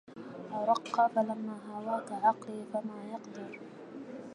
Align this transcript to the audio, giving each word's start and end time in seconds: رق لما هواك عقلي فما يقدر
رق 0.67 1.19
لما 1.19 1.57
هواك 1.69 2.11
عقلي 2.11 2.63
فما 2.73 3.03
يقدر 3.11 3.59